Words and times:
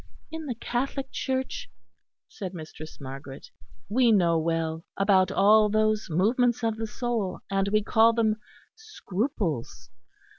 "In 0.31 0.47
the 0.47 0.55
Catholic 0.55 1.11
Church," 1.11 1.69
said 2.27 2.55
Mistress 2.55 2.99
Margaret, 2.99 3.51
"we 3.87 4.11
know 4.11 4.39
well 4.39 4.83
about 4.97 5.31
all 5.31 5.69
those 5.69 6.09
movements 6.09 6.63
of 6.63 6.77
the 6.77 6.87
soul; 6.87 7.41
and 7.51 7.67
we 7.67 7.83
call 7.83 8.11
them 8.11 8.37
scruples. 8.75 9.91